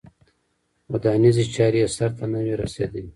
ودانیزې 0.91 1.43
چارې 1.55 1.79
یې 1.83 1.87
سرته 1.97 2.25
نه 2.31 2.39
وې 2.45 2.53
رسېدلې. 2.61 3.03